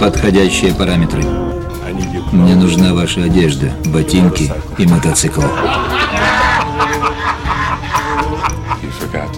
[0.00, 1.22] Подходящие параметры.
[2.32, 5.42] Мне нужна ваша одежда, ботинки и мотоцикл.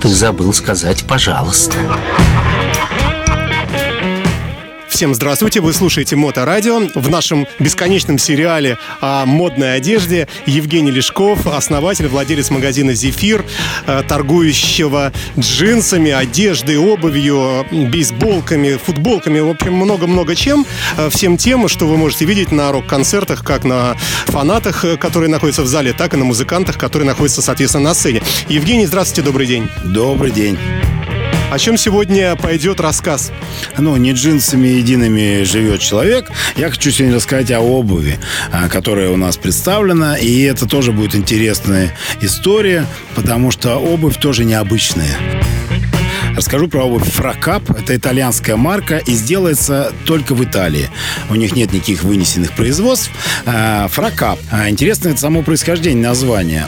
[0.00, 1.76] Ты забыл сказать «пожалуйста».
[4.94, 6.82] Всем здравствуйте, вы слушаете Моторадио.
[6.94, 13.44] В нашем бесконечном сериале о модной одежде Евгений Лешков, основатель, владелец магазина «Зефир»,
[13.88, 20.64] э, торгующего джинсами, одеждой, обувью, бейсболками, футболками, в общем, много-много чем.
[20.96, 25.62] Э, всем тем, что вы можете видеть на рок-концертах, как на фанатах, э, которые находятся
[25.62, 28.22] в зале, так и на музыкантах, которые находятся, соответственно, на сцене.
[28.48, 29.68] Евгений, здравствуйте, добрый день.
[29.82, 30.56] Добрый день.
[31.54, 33.30] О чем сегодня пойдет рассказ?
[33.78, 36.28] Ну, не джинсами едиными живет человек.
[36.56, 38.18] Я хочу сегодня рассказать о обуви,
[38.50, 40.18] а, которая у нас представлена.
[40.18, 45.14] И это тоже будет интересная история, потому что обувь тоже необычная.
[46.34, 47.70] Расскажу про обувь Фракап.
[47.70, 50.90] Это итальянская марка и сделается только в Италии.
[51.30, 53.12] У них нет никаких вынесенных производств.
[53.46, 54.40] А, Фракап.
[54.50, 56.66] А, интересное это само происхождение названия.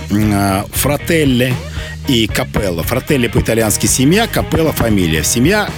[0.74, 1.56] Фрателли
[2.08, 2.82] и Капелла.
[2.82, 5.24] Фрателли по-итальянски семья, Капелла фамилия.
[5.24, 5.68] Семья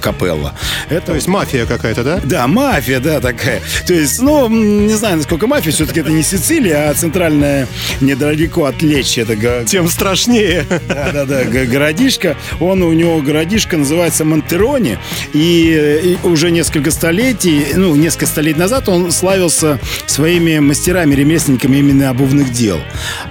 [0.00, 0.54] Капелла.
[0.88, 1.06] Это...
[1.06, 2.20] То есть мафия какая-то, да?
[2.22, 3.60] Да, мафия, да, такая.
[3.86, 7.68] То есть, ну, не знаю, насколько мафия, все-таки это не Сицилия, а центральная,
[8.00, 9.20] недалеко от Лечи.
[9.20, 9.64] Это...
[9.64, 10.64] Тем страшнее.
[10.88, 12.36] Да-да-да, городишко.
[12.60, 14.98] Он, у него городишко называется Монтерони,
[15.32, 22.10] и, и уже несколько столетий, ну, несколько столетий назад он славился своими мастерами, ремесленниками именно
[22.10, 22.80] обувных дел.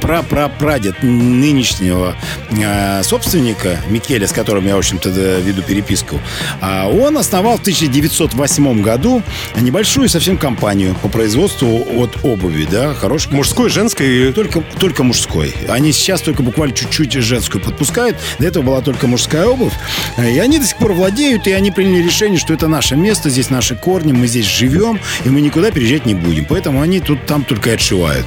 [0.01, 2.15] Пра-пра-прадед нынешнего
[2.51, 6.19] э, собственника Микеля, с которым я, в общем-то, веду переписку, Москву.
[6.61, 9.21] А он основал в 1908 году
[9.55, 13.31] небольшую совсем компанию по производству от обуви, да, хорошей.
[13.31, 14.31] Мужской, женской?
[14.33, 15.53] Только, только мужской.
[15.69, 18.17] Они сейчас только буквально чуть-чуть женскую подпускают.
[18.39, 19.73] До этого была только мужская обувь.
[20.17, 23.49] И они до сих пор владеют, и они приняли решение, что это наше место, здесь
[23.49, 26.45] наши корни, мы здесь живем, и мы никуда переезжать не будем.
[26.45, 28.25] Поэтому они тут там только и отшивают.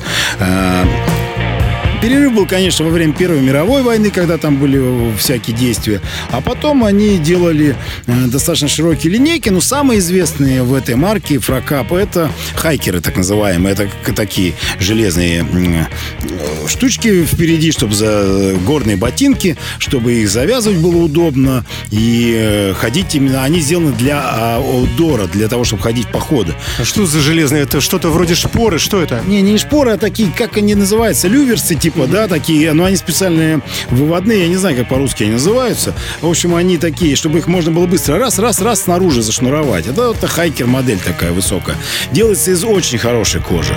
[1.99, 6.01] А, Перерыв был, конечно, во время Первой мировой войны, когда там были всякие действия.
[6.31, 7.77] А потом они делали
[8.07, 9.49] э, достаточно широкие линейки.
[9.49, 13.73] Но самые известные в этой марке фракап это хайкеры, так называемые.
[13.73, 21.65] Это такие железные э, штучки впереди, чтобы за горные ботинки, чтобы их завязывать было удобно.
[21.91, 23.45] И э, ходить именно...
[23.45, 24.21] Они сделаны для
[24.57, 26.55] аудора, для того, чтобы ходить походы.
[26.79, 27.63] А что за железные?
[27.63, 28.79] Это что-то вроде шпоры?
[28.79, 29.23] Что это?
[29.27, 33.61] Не, не шпоры, а такие, как они называются, люверсы, типа, да, такие, но они специальные
[33.91, 35.95] выводные, я не знаю, как по-русски они называются.
[36.21, 39.87] В общем, они такие, чтобы их можно было быстро раз, раз, раз снаружи зашнуровать.
[39.87, 41.77] Это вот хайкер модель такая высокая.
[42.13, 43.75] Делается из очень хорошей кожи.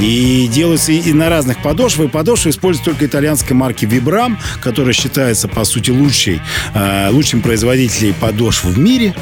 [0.00, 2.08] И делается и на разных подошвах.
[2.08, 6.40] И подошвы используют только итальянской марки Vibram, которая считается, по сути, лучшей,
[6.74, 9.14] э, лучшим производителем подошв в мире.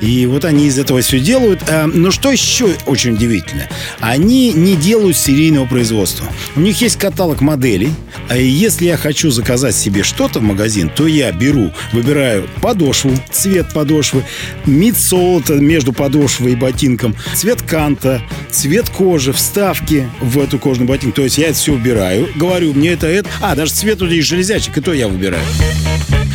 [0.00, 1.62] И вот они из этого все делают.
[1.68, 3.68] Э, но что еще очень удивительно?
[4.00, 6.26] Они не делают серийного производства.
[6.56, 7.90] У них есть каталог моделей.
[8.28, 13.72] А если я хочу заказать себе что-то в магазин, то я беру, выбираю подошву, цвет
[13.72, 14.24] подошвы,
[14.66, 21.16] мидсолота между подошвой и ботинком, цвет канта, цвет кожи, вставки, в эту кожаную ботинку.
[21.16, 23.28] То есть я это все убираю, говорю, мне это это.
[23.40, 25.44] А, даже цвет у них железячек, и то я выбираю.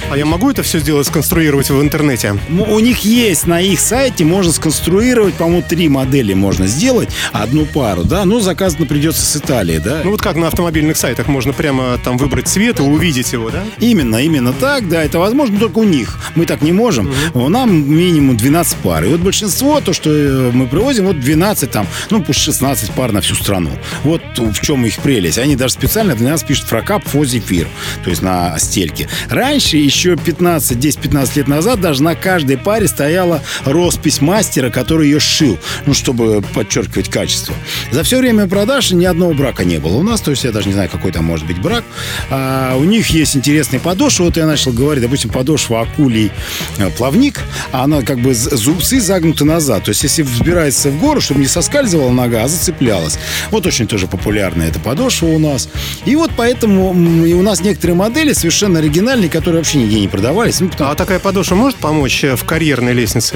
[0.10, 2.38] А я могу это все сделать, сконструировать в интернете?
[2.50, 8.04] У них есть на их сайте, можно сконструировать, по-моему, три модели можно сделать, одну пару,
[8.04, 10.02] да, но заказано придется с Италии, да.
[10.04, 13.64] Ну вот как на автомобильных сайтах можно прямо там выбрать цвет и увидеть его, да?
[13.80, 16.18] Именно, именно так, да, это возможно только у них.
[16.36, 17.12] Мы так не можем.
[17.34, 17.50] Угу.
[17.50, 19.04] Нам минимум 12 пар.
[19.04, 23.12] И вот большинство, то, что э, мы привозим, вот 12 там, ну пусть 16 пар
[23.12, 23.72] на всю страну.
[24.04, 25.38] Вот в чем их прелесть.
[25.38, 27.68] Они даже специально для нас пишут фракап фозифир,
[28.04, 29.08] то есть на стельке.
[29.30, 35.08] Раньше еще еще 15, 10-15 лет назад даже на каждой паре стояла роспись мастера, который
[35.08, 37.54] ее шил, ну, чтобы подчеркивать качество.
[37.92, 40.68] За все время продаж ни одного брака не было у нас, то есть я даже
[40.68, 41.84] не знаю, какой там может быть брак.
[42.30, 46.32] А, у них есть интересные подошвы, вот я начал говорить, допустим, подошва акулий
[46.78, 47.40] э, плавник,
[47.72, 51.47] а она как бы зубцы загнуты назад, то есть если взбирается в гору, чтобы не
[51.47, 53.20] соскальзывала нога, а зацеплялась.
[53.52, 55.70] Вот очень тоже популярная эта подошва у нас.
[56.06, 60.62] И вот поэтому и у нас некоторые модели совершенно оригинальные, которые вообще нигде не продавались.
[60.62, 60.91] Ну, потому...
[60.91, 63.36] А такая подошва может помочь э, в карьерной лестнице?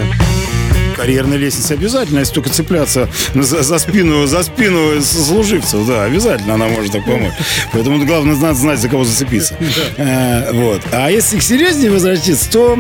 [0.96, 6.68] карьерной лестнице обязательно, если только цепляться за, за спину, за спину служивцев, да, обязательно она
[6.68, 7.34] может так помочь.
[7.74, 9.58] Поэтому главное надо знать, за кого зацепиться.
[9.98, 10.82] А, вот.
[10.92, 12.78] А если к серьезнее возвратиться, то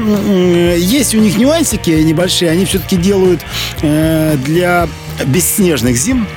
[0.75, 3.41] есть у них нюансики небольшие, они все-таки делают
[3.81, 4.87] э, для
[5.25, 6.27] бесснежных зим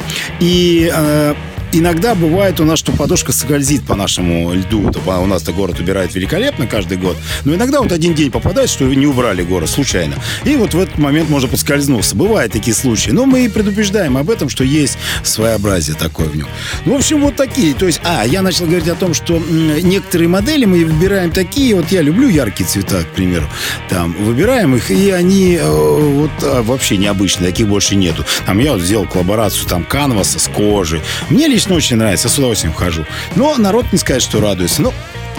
[0.41, 1.35] и э,
[1.73, 4.91] иногда бывает у нас, что подушка скользит по нашему льду.
[5.07, 7.17] У нас-то город убирает великолепно каждый год.
[7.45, 10.17] Но иногда вот один день попадает, что не убрали город случайно.
[10.45, 12.17] И вот в этот момент можно подскользнуться.
[12.17, 13.11] Бывают такие случаи.
[13.11, 16.49] Но мы и предупреждаем об этом, что есть своеобразие такое в нем.
[16.85, 17.75] Ну, в общем, вот такие.
[17.75, 21.75] То есть, а, я начал говорить о том, что некоторые модели мы выбираем такие.
[21.75, 23.49] Вот я люблю яркие цвета, к примеру.
[23.89, 27.51] Там, выбираем их, и они э, вот а, вообще необычные.
[27.51, 28.25] Таких больше нету.
[28.47, 31.01] Там я вот сделал коллаборацию там канваса с кожей.
[31.31, 33.07] Мне лично очень нравится, с удовольствием хожу.
[33.35, 34.83] Но народ не сказать, что радуется.
[34.83, 34.93] Ну,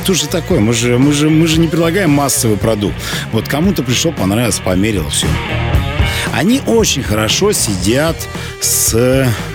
[0.03, 2.95] тут же такое, мы же, мы же, мы же не предлагаем массовый продукт.
[3.31, 5.27] Вот кому-то пришел, понравилось, померил, все.
[6.33, 8.15] Они очень хорошо сидят
[8.59, 8.93] с,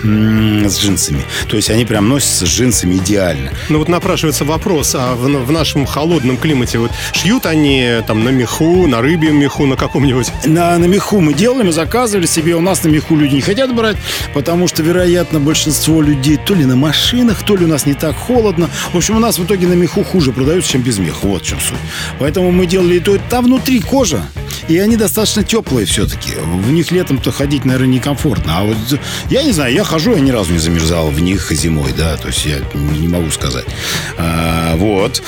[0.03, 1.23] с джинсами.
[1.47, 3.51] То есть они прям носятся с джинсами идеально.
[3.69, 8.29] Ну вот напрашивается вопрос, а в, в нашем холодном климате вот шьют они там на
[8.29, 10.31] меху, на рыбьем меху, на каком-нибудь?
[10.45, 12.55] На, на меху мы делали, мы заказывали себе.
[12.55, 13.97] У нас на меху люди не хотят брать,
[14.33, 18.15] потому что, вероятно, большинство людей то ли на машинах, то ли у нас не так
[18.15, 18.69] холодно.
[18.91, 21.25] В общем, у нас в итоге на меху хуже продаются, чем без меха.
[21.27, 21.77] Вот в чем суть.
[22.19, 23.17] Поэтому мы делали то.
[23.29, 24.25] Там внутри кожа,
[24.67, 26.31] и они достаточно теплые все-таки.
[26.35, 28.59] В них летом-то ходить, наверное, некомфортно.
[28.59, 28.77] А вот
[29.29, 32.27] я не знаю, я хожу, я ни разу не замерзал в них зимой, да, то
[32.27, 33.65] есть я не могу сказать.
[34.17, 35.21] А, вот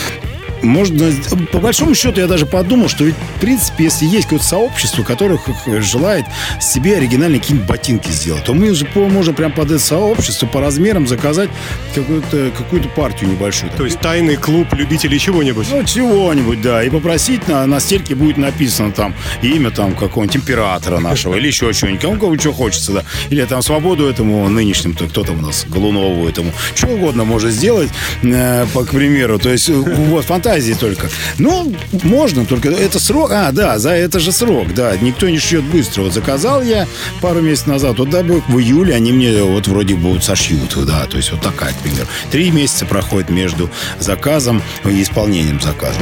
[0.62, 1.12] можно,
[1.52, 5.40] по большому счету, я даже подумал, что ведь, в принципе, если есть какое-то сообщество, которое
[5.81, 6.25] желает
[6.60, 11.07] себе оригинальные какие-нибудь ботинки сделать, то мы же можем прям под это сообщество по размерам
[11.07, 11.50] заказать
[11.94, 13.72] какую-то какую партию небольшую.
[13.78, 15.68] То есть тайный клуб любителей чего-нибудь?
[15.72, 16.84] Ну, чего-нибудь, да.
[16.84, 21.74] И попросить на, на стельке будет написано там имя там какого-нибудь императора нашего или еще
[21.74, 22.01] чего-нибудь.
[22.01, 23.04] Кому кого что хочется, да.
[23.30, 26.51] Или там свободу этому нынешнему, кто там у нас, Голунову этому.
[26.74, 27.90] Что угодно может сделать,
[28.24, 29.40] э, по, к примеру.
[29.40, 31.10] То есть, вот, фантазия фантазии только.
[31.40, 33.32] Ну, можно, только это срок.
[33.32, 34.96] А, да, за это же срок, да.
[34.98, 36.04] Никто не шьет быстро.
[36.04, 36.88] Вот заказал я
[37.22, 41.06] пару месяцев назад, вот да, в июле они мне вот вроде бы вот сошьют, да.
[41.06, 42.08] То есть вот такая, к примеру.
[42.32, 43.70] Три месяца проходит между
[44.00, 45.98] заказом и исполнением заказа.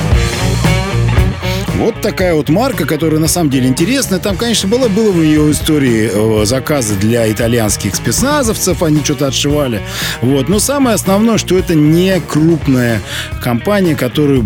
[1.76, 4.20] Вот такая вот марка, которая на самом деле интересная.
[4.20, 9.82] Там, конечно, было, было в ее истории э, заказы для итальянских спецназовцев, они что-то отшивали.
[10.22, 10.50] Вот.
[10.50, 13.02] Но самое основное, что это не крупная
[13.42, 14.44] компания, которая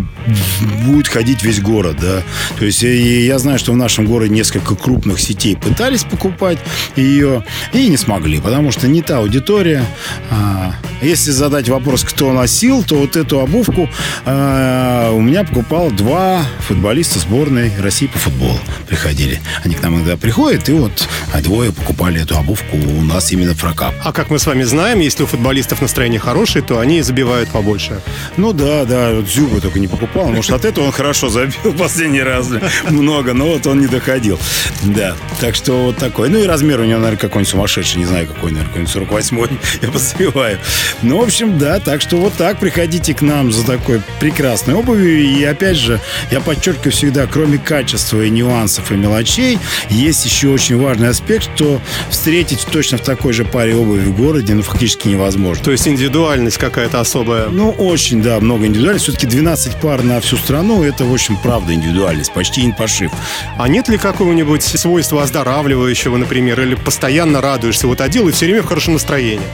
[0.86, 2.24] будет ходить весь город, да.
[2.58, 6.58] То есть я знаю, что в нашем городе несколько крупных сетей пытались покупать
[6.96, 7.44] ее
[7.74, 9.86] и не смогли, потому что не та аудитория.
[10.30, 13.90] А, если задать вопрос, кто носил, то вот эту обувку
[14.26, 18.60] а, у меня покупал два футболиста сборной России по футболу.
[18.88, 19.42] Приходили.
[19.64, 23.54] Они к нам иногда приходят, и вот а двое покупали эту обувку у нас именно
[23.54, 23.94] в прокап.
[24.04, 28.02] А как мы с вами знаем, если у футболистов настроение хорошее, то они забивают побольше.
[28.38, 30.30] Ну да, да, вот Зюба только не покупал.
[30.30, 32.50] Может, от этого он хорошо забил последний раз.
[32.90, 34.40] Много, но вот он не доходил.
[34.84, 36.30] Да, так что вот такой.
[36.30, 38.00] Ну и размер у него, наверное, какой-нибудь сумасшедший.
[38.00, 39.82] Не знаю, какой, наверное, какой-нибудь 48-й.
[39.82, 40.60] Я подозреваю.
[41.02, 45.20] Ну, в общем, да, так что вот так приходите к нам за такой прекрасной обувью.
[45.20, 46.00] И опять же,
[46.32, 49.60] я подчеркиваю всегда, кроме качества и нюансов и мелочей,
[49.90, 54.54] есть еще очень важный аспект, что встретить точно в такой же паре обуви в городе,
[54.54, 55.64] ну, фактически невозможно.
[55.64, 57.48] То есть индивидуальность какая-то особая?
[57.50, 59.10] Ну, очень, да, много индивидуальности.
[59.10, 63.12] Все-таки 12 пар на всю страну, это, в общем, правда индивидуальность, почти не пошив.
[63.58, 67.88] А нет ли какого-нибудь свойства оздоравливающего, например, или постоянно радуешься?
[67.88, 69.48] Вот одел и все время в хорошем настроении.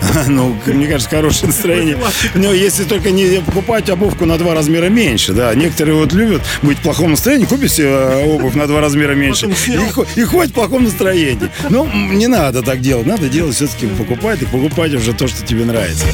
[0.28, 1.96] Ну, мне кажется, хорошее настроение.
[2.34, 5.54] Но если только не покупать обувку на два размера меньше, да.
[5.54, 10.24] Некоторые вот любят быть в плохом настроении, купить э, обувь на два размера меньше и,
[10.24, 11.05] ходить в плохом настроении.
[11.70, 13.06] Ну, не надо так делать.
[13.06, 16.06] Надо делать все-таки покупать и покупать уже то, что тебе нравится.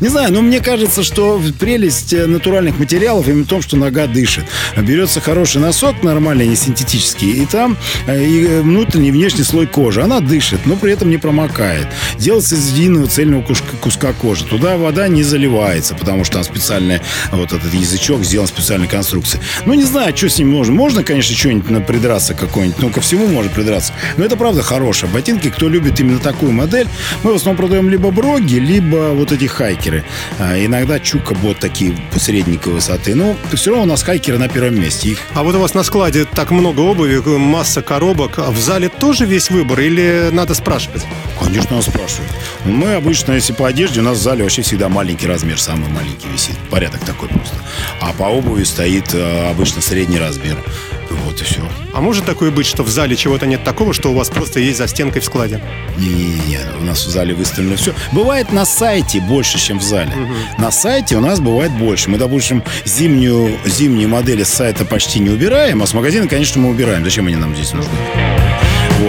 [0.00, 4.06] Не знаю, но мне кажется, что прелесть э, натуральных материалов именно в том, что нога
[4.06, 4.44] дышит.
[4.76, 9.66] Берется хороший носок, нормальный, не синтетический, и там э, и э, внутренний и внешний слой
[9.66, 10.02] кожи.
[10.02, 11.86] Она дышит, но при этом не промокает.
[12.18, 13.42] Делается из единого цельного
[13.80, 14.44] куска, кожи.
[14.44, 17.00] Туда вода не заливается, потому что там специальный
[17.32, 19.40] вот этот язычок сделан специальной конструкции.
[19.64, 20.74] Ну, не знаю, что с ним можно.
[20.74, 23.94] Можно, конечно, что-нибудь придраться какой-нибудь, но ко всему можно придраться.
[24.16, 25.50] Но это правда хорошая ботинки.
[25.50, 26.88] Кто любит именно такую модель,
[27.22, 30.04] мы в основном продаем либо броги, либо вот эти хайкеры.
[30.38, 33.14] А, иногда чука бот такие средненькой высоты.
[33.14, 35.10] Но все равно у нас хайкеры на первом месте.
[35.10, 35.18] Их...
[35.34, 38.38] А вот у вас на складе так много обуви, масса коробок.
[38.38, 41.04] А в зале тоже весь выбор или надо спрашивать?
[41.40, 42.30] Конечно, надо спрашивать.
[42.64, 46.28] Мы обычно, если по одежде, у нас в зале вообще всегда маленький размер, самый маленький
[46.28, 46.56] висит.
[46.70, 47.56] Порядок такой просто.
[48.00, 50.56] А по обуви стоит э, обычно средний размер.
[51.10, 51.60] Вот и все.
[51.92, 54.78] А может такое быть, что в зале чего-то нет такого, что у вас просто есть
[54.78, 55.60] за стенкой в складе?
[55.98, 57.94] Не-не-не, у нас в зале выставлено все.
[58.12, 60.12] Бывает на сайте больше, чем в зале.
[60.12, 60.62] Угу.
[60.62, 62.10] На сайте у нас бывает больше.
[62.10, 66.70] Мы, допустим, зимнюю, зимние модели с сайта почти не убираем, а с магазина, конечно, мы
[66.70, 67.04] убираем.
[67.04, 67.92] Зачем они нам здесь нужны?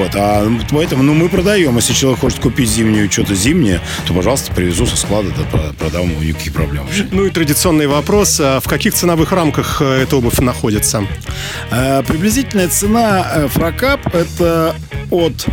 [0.07, 1.75] Вот, а поэтому, ну, мы продаем.
[1.75, 6.21] Если человек хочет купить зимнюю, что-то зимнее, то, пожалуйста, привезу со склада, да, продам ему
[6.21, 7.07] никаких проблем вообще.
[7.11, 11.05] Ну и традиционный вопрос, а в каких ценовых рамках э, эта обувь находится?
[11.71, 14.75] А, приблизительная цена э, фракап это
[15.11, 15.45] от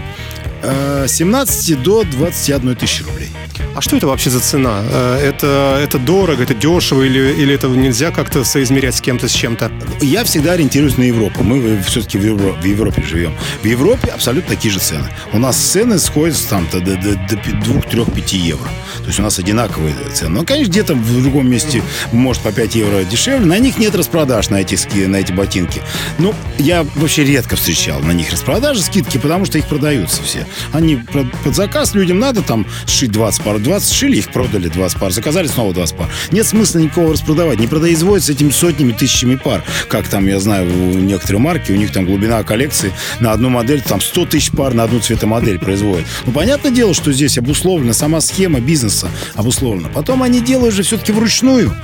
[1.09, 3.31] 17 э, до 21 тысячи рублей.
[3.75, 4.83] А что это вообще за цена?
[4.89, 9.33] Э, это, это дорого, это дешево или, или это нельзя как-то соизмерять с кем-то, с
[9.33, 9.73] чем-то?
[10.01, 11.43] Я всегда ориентируюсь на Европу.
[11.43, 13.35] Мы все-таки в, Евро, в Европе живем.
[13.63, 15.09] В Европе абсолютно такие же цены.
[15.33, 18.69] У нас цены сходятся там до, до, до 2-3-5 евро.
[19.05, 20.31] То есть у нас одинаковые цены.
[20.31, 23.45] Ну, конечно, где-то в другом месте может по 5 евро дешевле.
[23.45, 25.83] На них нет распродаж на эти, на эти ботинки.
[26.19, 30.47] Ну, я вообще редко встречал на них распродажи, скидки, потому что их продаются все.
[30.73, 30.97] Они
[31.45, 35.49] под заказ людям надо там сшить 20 пар 20 шили, их продали 20 пар, заказали
[35.49, 36.09] снова 20 пар.
[36.31, 37.61] Нет смысла никого распродавать.
[37.61, 39.63] Не производится этими сотнями, тысячами пар.
[39.89, 43.83] Как там, я знаю, у некоторые марки, у них там глубина коллекции на одну модель,
[43.83, 46.07] там 100 тысяч пар на одну цветомодель производят.
[46.25, 48.94] Ну, понятное дело, что здесь обусловлена сама схема бизнеса
[49.35, 49.89] обусловлена.
[49.89, 51.75] Потом они делают же все-таки вручную.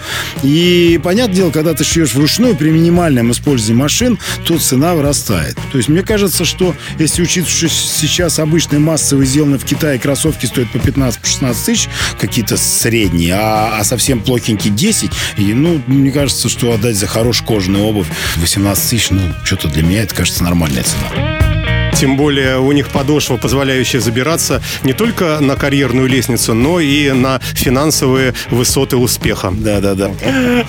[0.42, 5.56] И, понятное дело, когда ты шьешь вручную при минимальном использовании машин, то цена вырастает.
[5.72, 10.46] То есть, мне кажется, что если учиться, что сейчас обычные массовые сделаны в Китае кроссовки
[10.46, 11.88] стоят по 15-16 тысяч,
[12.18, 15.10] какие-то средние, а, а совсем плохенькие 10.
[15.38, 19.82] И, ну, мне кажется, что отдать за хорошую кожаную обувь 18 тысяч, ну, что-то для
[19.82, 21.49] меня это кажется нормальная цена.
[21.94, 27.40] Тем более у них подошва, позволяющая забираться не только на карьерную лестницу, но и на
[27.40, 29.52] финансовые высоты успеха.
[29.52, 30.10] Да-да-да.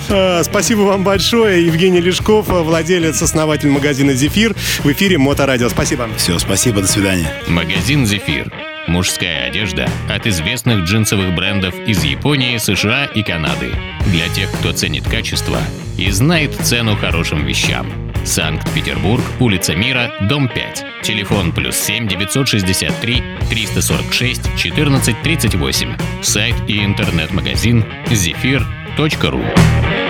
[0.08, 1.66] А, спасибо вам большое.
[1.66, 4.54] Евгений Лешков, владелец, основатель магазина «Зефир».
[4.80, 5.68] В эфире Моторадио.
[5.68, 6.08] Спасибо.
[6.16, 7.32] Все, спасибо, до свидания.
[7.48, 8.52] Магазин «Зефир».
[8.88, 13.70] Мужская одежда от известных джинсовых брендов из Японии, США и Канады.
[14.06, 15.58] Для тех, кто ценит качество
[15.96, 18.11] и знает цену хорошим вещам.
[18.24, 20.84] Санкт-Петербург, улица Мира, дом 5.
[21.02, 25.96] Телефон плюс 7 963 346 14 38.
[26.22, 30.01] Сайт и интернет-магазин zephyr.ru.